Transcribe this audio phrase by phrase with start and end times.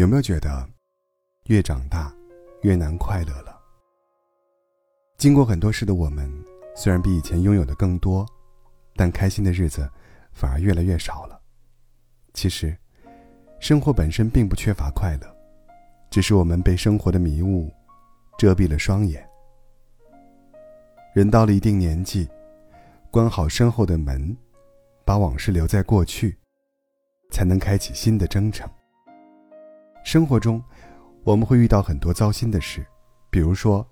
[0.00, 0.66] 有没有觉得，
[1.48, 2.10] 越长大，
[2.62, 3.60] 越难快乐了？
[5.18, 6.26] 经过很多事的我们，
[6.74, 8.26] 虽然比以前拥有的更多，
[8.96, 9.86] 但开心的日子
[10.32, 11.38] 反而越来越少了。
[12.32, 12.74] 其实，
[13.60, 15.36] 生活本身并不缺乏快乐，
[16.08, 17.70] 只是我们被生活的迷雾
[18.38, 19.22] 遮蔽了双眼。
[21.12, 22.26] 人到了一定年纪，
[23.10, 24.34] 关好身后的门，
[25.04, 26.38] 把往事留在过去，
[27.30, 28.66] 才能开启新的征程。
[30.10, 30.60] 生活中，
[31.22, 32.84] 我们会遇到很多糟心的事，
[33.30, 33.86] 比如说，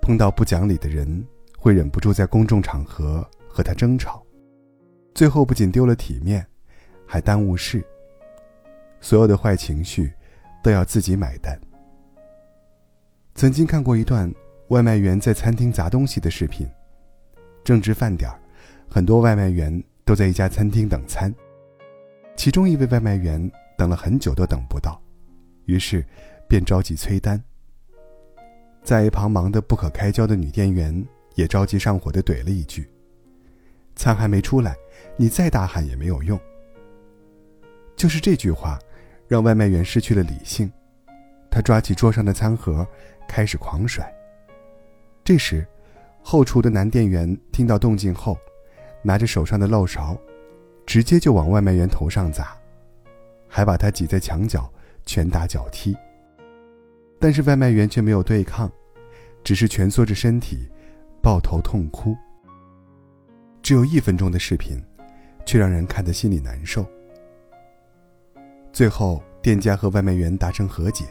[0.00, 1.26] 碰到不讲理的人，
[1.58, 4.24] 会忍不住在公众场合和他争吵，
[5.16, 6.46] 最后不仅丢了体面，
[7.04, 7.84] 还耽误事。
[9.00, 10.12] 所有的坏情绪，
[10.62, 11.60] 都要自己买单。
[13.34, 14.32] 曾经看过一段
[14.68, 16.70] 外卖员在餐厅砸东西的视频，
[17.64, 18.40] 正值饭点儿，
[18.88, 21.34] 很多外卖员都在一家餐厅等餐，
[22.36, 25.02] 其中一位外卖员等了很久都等不到。
[25.68, 26.02] 于是，
[26.48, 27.40] 便着急催单。
[28.82, 32.90] 在一旁忙得不可开交的女店员也着急上火的怼了一句
[33.94, 34.74] ：“餐还没出来，
[35.18, 36.40] 你再大喊也没有用。”
[37.94, 38.78] 就是这句话，
[39.26, 40.72] 让外卖员失去了理性，
[41.50, 42.86] 他抓起桌上的餐盒，
[43.28, 44.10] 开始狂甩。
[45.22, 45.66] 这时，
[46.22, 48.38] 后厨的男店员听到动静后，
[49.02, 50.16] 拿着手上的漏勺，
[50.86, 52.56] 直接就往外卖员头上砸，
[53.46, 54.72] 还把他挤在墙角。
[55.08, 55.96] 拳打脚踢，
[57.18, 58.70] 但是外卖员却没有对抗，
[59.42, 60.68] 只是蜷缩着身体，
[61.22, 62.14] 抱头痛哭。
[63.62, 64.78] 只有一分钟的视频，
[65.46, 66.86] 却让人看得心里难受。
[68.70, 71.06] 最后，店家和外卖员达成和解，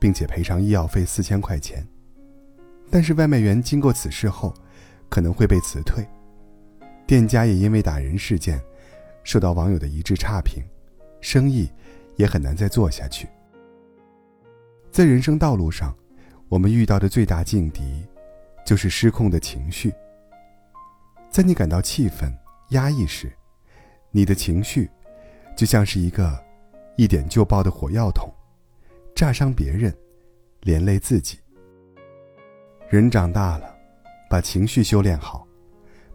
[0.00, 1.86] 并且赔偿医药费四千块钱。
[2.90, 4.54] 但是外卖员经过此事后，
[5.10, 6.02] 可能会被辞退，
[7.06, 8.58] 店家也因为打人事件，
[9.24, 10.64] 受到网友的一致差评，
[11.20, 11.68] 生意。
[12.16, 13.28] 也很难再做下去。
[14.90, 15.94] 在人生道路上，
[16.48, 18.04] 我们遇到的最大劲敌，
[18.64, 19.92] 就是失控的情绪。
[21.30, 22.32] 在你感到气愤、
[22.70, 23.30] 压抑时，
[24.10, 24.90] 你的情绪，
[25.56, 26.42] 就像是一个
[26.96, 28.32] 一点就爆的火药桶，
[29.14, 29.94] 炸伤别人，
[30.62, 31.38] 连累自己。
[32.88, 33.76] 人长大了，
[34.30, 35.46] 把情绪修炼好，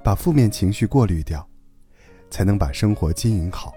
[0.03, 1.47] 把负面情绪过滤掉，
[2.31, 3.73] 才能把生活经营好。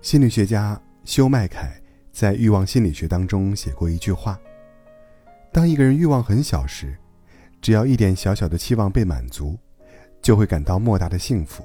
[0.00, 1.72] 心理学家休麦凯
[2.12, 4.38] 在《欲望心理学》当中写过一句话
[5.52, 6.96] ：“当一个人欲望很小时，
[7.60, 9.58] 只要一点小小的期望被满足，
[10.22, 11.64] 就会感到莫大的幸福。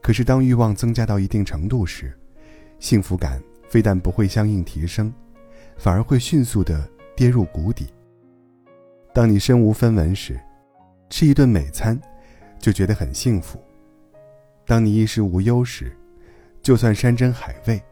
[0.00, 2.16] 可是当欲望增加到一定程度时，
[2.78, 5.12] 幸福感非但不会相应提升，
[5.76, 7.88] 反而会迅速的跌入谷底。
[9.12, 10.40] 当你身无分文时，
[11.10, 12.00] 吃一顿美餐
[12.60, 13.58] 就觉得很幸福；
[14.64, 15.94] 当你衣食无忧时，
[16.62, 17.82] 就算山珍海味，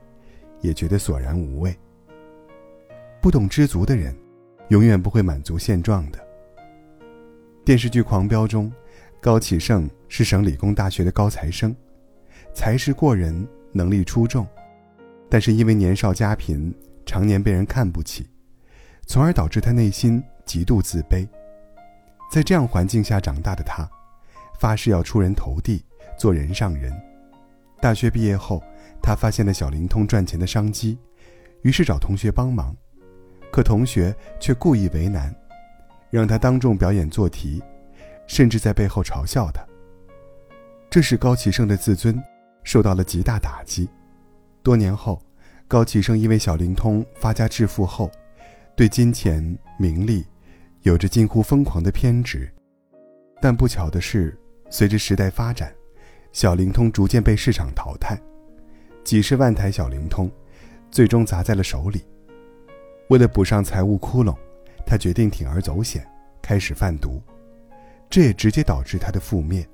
[0.61, 1.77] 也觉得索然无味。
[3.21, 4.17] 不懂知足的人，
[4.69, 6.19] 永远不会满足现状的。
[7.65, 8.73] 电视剧《狂飙》中，
[9.21, 11.75] 高启盛是省理工大学的高材生，
[12.55, 14.47] 才识过人，能力出众，
[15.29, 16.73] 但是因为年少家贫，
[17.05, 18.31] 常年被人看不起，
[19.07, 21.27] 从而导致他内心极度自卑。
[22.33, 23.89] 在这样环境下长大的他，
[24.61, 25.85] 发誓要出人头地，
[26.17, 26.93] 做人上人。
[27.81, 28.63] 大学毕业后，
[29.03, 30.99] 他发现了小灵通赚钱的商机，
[31.63, 32.77] 于是找同学帮忙，
[33.51, 35.35] 可同学却故意为难，
[36.11, 37.63] 让他当众表演做题，
[38.27, 39.65] 甚至在背后嘲笑他。
[40.91, 42.23] 这使高启盛的自尊
[42.65, 43.89] 受到了极大打击。
[44.63, 45.23] 多年后，
[45.67, 48.11] 高启盛因为小灵通发家致富后，
[48.77, 50.27] 对金钱名利
[50.83, 52.53] 有着近乎疯狂的偏执，
[53.41, 54.39] 但不巧的是，
[54.69, 55.73] 随着时代发展。
[56.33, 58.21] 小灵通逐渐被市场淘汰，
[59.03, 60.31] 几十万台小灵通，
[60.91, 62.05] 最终砸在了手里。
[63.09, 64.37] 为了补上财务窟窿，
[64.87, 66.07] 他决定铤而走险，
[66.41, 67.21] 开始贩毒，
[68.09, 69.67] 这也直接导致他的覆灭。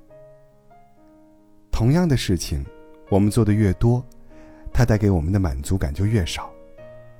[1.71, 2.65] 同样的事情，
[3.09, 4.03] 我们做的越多，
[4.73, 6.51] 它带给我们的满足感就越少，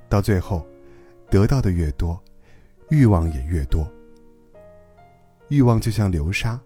[0.08, 0.66] 到最后，
[1.30, 2.20] 得到的越多，
[2.90, 3.88] 欲望也越多。
[5.48, 6.60] 欲望就像流沙，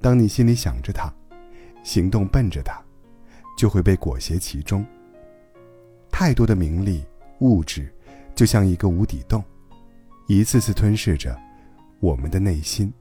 [0.00, 1.14] 当你心里想着它。
[1.84, 2.82] 行动奔着它，
[3.56, 4.84] 就会被裹挟其中。
[6.10, 7.04] 太多的名利
[7.40, 7.92] 物质，
[8.34, 9.44] 就像一个无底洞，
[10.26, 11.38] 一次次吞噬着
[12.00, 12.92] 我们的内心。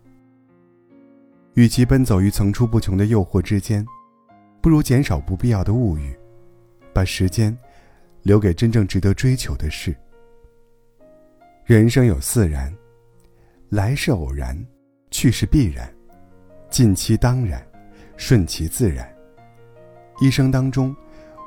[1.54, 3.86] 与其奔走于层出不穷的诱惑之间，
[4.62, 6.16] 不如减少不必要的物欲，
[6.92, 7.56] 把时间
[8.24, 9.96] 留给真正值得追求的事。
[11.64, 12.76] 人生有四然：
[13.70, 14.58] 来是偶然，
[15.12, 15.88] 去是必然，
[16.70, 17.66] 近期当然。
[18.26, 19.14] 顺其自然。
[20.22, 20.96] 一生当中，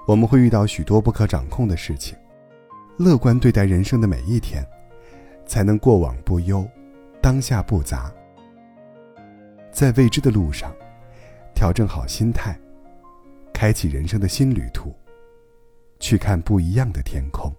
[0.07, 2.15] 我们会遇到许多不可掌控的事情，
[2.99, 4.63] 乐观对待人生的每一天，
[5.47, 6.69] 才能过往不忧，
[7.23, 8.13] 当下不杂。
[9.73, 10.71] 在未知的路上，
[11.55, 12.55] 调整好心态，
[13.55, 14.95] 开启人生的新旅途，
[15.99, 17.51] 去看不一样的天空。